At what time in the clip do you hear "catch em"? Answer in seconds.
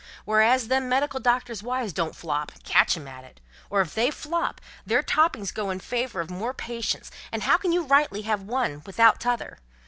2.63-3.07